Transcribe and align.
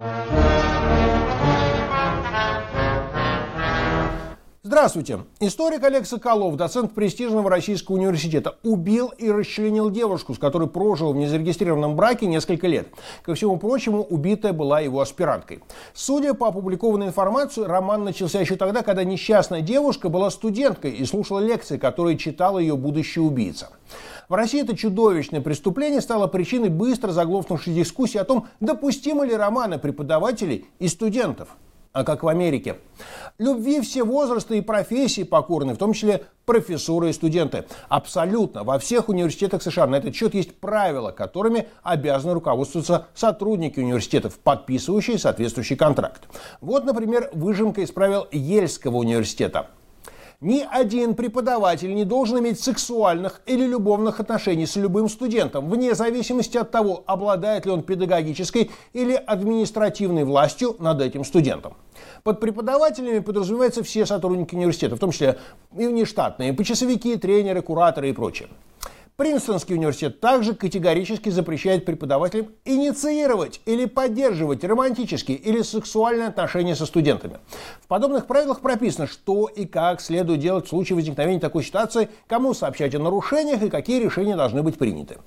Bye. 0.00 0.39
Здравствуйте. 4.70 5.18
Историк 5.40 5.82
Олег 5.82 6.06
Соколов, 6.06 6.54
доцент 6.54 6.94
престижного 6.94 7.50
российского 7.50 7.96
университета, 7.96 8.56
убил 8.62 9.08
и 9.18 9.28
расчленил 9.28 9.90
девушку, 9.90 10.32
с 10.32 10.38
которой 10.38 10.68
прожил 10.68 11.12
в 11.12 11.16
незарегистрированном 11.16 11.96
браке 11.96 12.26
несколько 12.26 12.68
лет. 12.68 12.86
Ко 13.24 13.34
всему 13.34 13.56
прочему, 13.56 14.04
убитая 14.04 14.52
была 14.52 14.78
его 14.78 15.00
аспиранткой. 15.00 15.64
Судя 15.92 16.34
по 16.34 16.46
опубликованной 16.46 17.08
информации, 17.08 17.62
роман 17.62 18.04
начался 18.04 18.40
еще 18.40 18.54
тогда, 18.54 18.82
когда 18.84 19.02
несчастная 19.02 19.60
девушка 19.60 20.08
была 20.08 20.30
студенткой 20.30 20.92
и 20.92 21.04
слушала 21.04 21.40
лекции, 21.40 21.76
которые 21.76 22.16
читал 22.16 22.56
ее 22.56 22.76
будущий 22.76 23.18
убийца. 23.18 23.70
В 24.28 24.34
России 24.34 24.62
это 24.62 24.76
чудовищное 24.76 25.40
преступление 25.40 26.00
стало 26.00 26.28
причиной 26.28 26.68
быстро 26.68 27.10
заглохнувшей 27.10 27.74
дискуссии 27.74 28.18
о 28.18 28.24
том, 28.24 28.46
допустимы 28.60 29.26
ли 29.26 29.34
романы 29.34 29.80
преподавателей 29.80 30.66
и 30.78 30.86
студентов 30.86 31.48
а 31.92 32.04
как 32.04 32.22
в 32.22 32.28
Америке. 32.28 32.76
Любви 33.38 33.80
все 33.80 34.04
возрасты 34.04 34.58
и 34.58 34.60
профессии 34.60 35.22
покорны, 35.22 35.74
в 35.74 35.78
том 35.78 35.92
числе 35.92 36.24
профессуры 36.44 37.10
и 37.10 37.12
студенты. 37.12 37.64
Абсолютно. 37.88 38.64
Во 38.64 38.78
всех 38.78 39.08
университетах 39.08 39.62
США 39.62 39.86
на 39.86 39.96
этот 39.96 40.14
счет 40.14 40.34
есть 40.34 40.54
правила, 40.56 41.10
которыми 41.10 41.68
обязаны 41.82 42.34
руководствоваться 42.34 43.06
сотрудники 43.14 43.80
университетов, 43.80 44.38
подписывающие 44.38 45.18
соответствующий 45.18 45.76
контракт. 45.76 46.22
Вот, 46.60 46.84
например, 46.84 47.30
выжимка 47.32 47.80
из 47.80 47.90
правил 47.90 48.26
Ельского 48.30 48.98
университета– 48.98 49.68
ни 50.40 50.66
один 50.70 51.14
преподаватель 51.14 51.94
не 51.94 52.04
должен 52.04 52.38
иметь 52.38 52.60
сексуальных 52.60 53.42
или 53.46 53.66
любовных 53.66 54.20
отношений 54.20 54.66
с 54.66 54.76
любым 54.76 55.08
студентом, 55.08 55.68
вне 55.68 55.94
зависимости 55.94 56.56
от 56.56 56.70
того, 56.70 57.04
обладает 57.06 57.66
ли 57.66 57.72
он 57.72 57.82
педагогической 57.82 58.70
или 58.92 59.14
административной 59.14 60.24
властью 60.24 60.76
над 60.78 61.02
этим 61.02 61.24
студентом. 61.24 61.74
Под 62.22 62.40
преподавателями 62.40 63.18
подразумеваются 63.18 63.82
все 63.82 64.06
сотрудники 64.06 64.54
университета, 64.54 64.96
в 64.96 64.98
том 64.98 65.10
числе 65.10 65.38
и 65.76 65.86
внештатные, 65.86 66.54
почасовики, 66.54 67.16
тренеры, 67.16 67.60
кураторы 67.60 68.08
и 68.08 68.12
прочее. 68.12 68.48
Принстонский 69.20 69.74
университет 69.74 70.18
также 70.18 70.54
категорически 70.54 71.28
запрещает 71.28 71.84
преподавателям 71.84 72.46
инициировать 72.64 73.60
или 73.66 73.84
поддерживать 73.84 74.64
романтические 74.64 75.36
или 75.36 75.60
сексуальные 75.60 76.28
отношения 76.28 76.74
со 76.74 76.86
студентами. 76.86 77.36
В 77.82 77.86
подобных 77.86 78.24
правилах 78.24 78.60
прописано, 78.60 79.06
что 79.06 79.46
и 79.48 79.66
как 79.66 80.00
следует 80.00 80.40
делать 80.40 80.64
в 80.64 80.68
случае 80.70 80.96
возникновения 80.96 81.38
такой 81.38 81.64
ситуации, 81.64 82.08
кому 82.28 82.54
сообщать 82.54 82.94
о 82.94 82.98
нарушениях 82.98 83.62
и 83.62 83.68
какие 83.68 84.02
решения 84.02 84.36
должны 84.36 84.62
быть 84.62 84.78
приняты. 84.78 85.18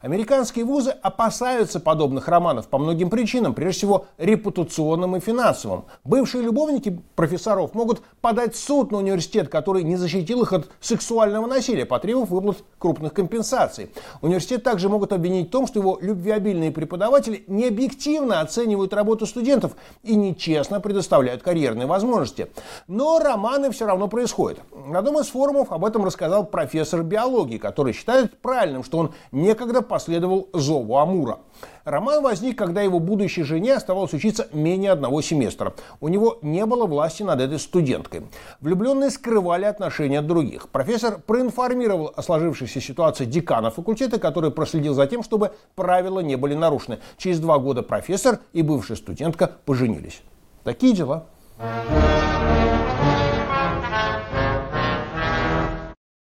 Американские 0.00 0.64
вузы 0.64 0.88
опасаются 1.02 1.78
подобных 1.78 2.28
романов 2.28 2.68
по 2.68 2.78
многим 2.78 3.10
причинам, 3.10 3.52
прежде 3.52 3.80
всего 3.80 4.06
репутационным 4.16 5.16
и 5.16 5.20
финансовым. 5.20 5.84
Бывшие 6.04 6.42
любовники 6.42 7.02
профессоров 7.16 7.74
могут 7.74 8.00
подать 8.22 8.56
суд 8.56 8.92
на 8.92 8.96
университет, 8.96 9.50
который 9.50 9.82
не 9.82 9.96
защитил 9.96 10.40
их 10.40 10.54
от 10.54 10.70
сексуального 10.80 11.46
насилия, 11.46 11.84
потребовав 11.84 12.30
выплат 12.30 12.64
крупных 12.78 13.12
компенсаций 13.12 13.41
компенсаций. 13.42 13.90
Университет 14.20 14.62
также 14.62 14.88
могут 14.88 15.12
обвинить 15.12 15.48
в 15.48 15.50
том, 15.50 15.66
что 15.66 15.80
его 15.80 15.98
любвеобильные 16.00 16.70
преподаватели 16.70 17.44
необъективно 17.46 18.40
оценивают 18.40 18.94
работу 18.94 19.26
студентов 19.26 19.72
и 20.02 20.14
нечестно 20.14 20.80
предоставляют 20.80 21.42
карьерные 21.42 21.86
возможности. 21.86 22.48
Но 22.86 23.18
романы 23.18 23.70
все 23.70 23.86
равно 23.86 24.08
происходят. 24.08 24.60
На 24.86 25.00
одном 25.00 25.18
из 25.20 25.26
форумов 25.26 25.72
об 25.72 25.84
этом 25.84 26.04
рассказал 26.04 26.44
профессор 26.46 27.02
биологии, 27.02 27.58
который 27.58 27.92
считает 27.92 28.38
правильным, 28.38 28.84
что 28.84 28.98
он 28.98 29.14
некогда 29.32 29.82
последовал 29.82 30.48
зову 30.52 30.96
Амура. 30.96 31.38
Роман 31.84 32.22
возник, 32.22 32.56
когда 32.56 32.80
его 32.82 33.00
будущей 33.00 33.42
жене 33.42 33.74
оставалось 33.74 34.12
учиться 34.12 34.48
менее 34.52 34.92
одного 34.92 35.20
семестра. 35.22 35.74
У 36.00 36.08
него 36.08 36.38
не 36.42 36.64
было 36.66 36.86
власти 36.86 37.22
над 37.22 37.40
этой 37.40 37.58
студенткой. 37.58 38.22
Влюбленные 38.60 39.10
скрывали 39.10 39.64
отношения 39.64 40.20
от 40.20 40.26
других. 40.26 40.68
Профессор 40.68 41.18
проинформировал 41.18 42.12
о 42.14 42.22
сложившейся 42.22 42.80
ситуации 42.80 43.24
декана 43.24 43.70
факультета, 43.70 44.18
который 44.18 44.50
проследил 44.50 44.94
за 44.94 45.06
тем, 45.06 45.22
чтобы 45.22 45.52
правила 45.74 46.20
не 46.20 46.36
были 46.36 46.54
нарушены. 46.54 46.98
Через 47.16 47.40
два 47.40 47.58
года 47.58 47.82
профессор 47.82 48.38
и 48.52 48.62
бывшая 48.62 48.96
студентка 48.96 49.50
поженились. 49.64 50.22
Такие 50.64 50.94
дела. 50.94 51.26
Thank 51.58 51.90
you. 51.90 52.01